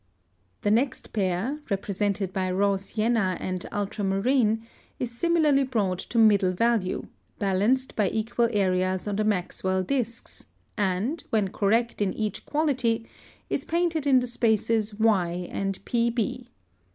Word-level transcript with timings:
(113) 0.63 0.73
The 0.73 0.81
next 0.83 1.13
pair, 1.13 1.59
represented 1.69 2.33
by 2.33 2.49
Raw 2.49 2.75
Sienna 2.75 3.37
and 3.39 3.67
Ultramarine, 3.71 4.65
is 4.97 5.11
similarly 5.11 5.63
brought 5.63 5.99
to 5.99 6.17
middle 6.17 6.53
value, 6.53 7.05
balanced 7.37 7.95
by 7.95 8.09
equal 8.09 8.49
areas 8.51 9.07
on 9.07 9.17
the 9.17 9.23
Maxwell 9.23 9.83
discs, 9.83 10.47
and, 10.75 11.23
when 11.29 11.49
correct 11.49 12.01
in 12.01 12.15
each 12.15 12.47
quality, 12.47 13.05
is 13.47 13.63
painted 13.63 14.07
in 14.07 14.19
the 14.21 14.25
spaces 14.25 14.95
Y 14.95 15.47
and 15.51 15.85
PB. 15.85 16.47